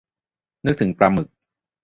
[0.65, 1.27] นึกถึงปลาหมึก